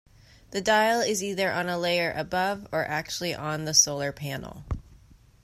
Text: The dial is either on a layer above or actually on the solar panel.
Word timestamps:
The 0.49 0.61
dial 0.61 0.99
is 1.01 1.23
either 1.23 1.51
on 1.51 1.69
a 1.69 1.77
layer 1.77 2.11
above 2.13 2.67
or 2.71 2.83
actually 2.85 3.35
on 3.35 3.65
the 3.65 3.73
solar 3.75 4.11
panel. 4.11 4.65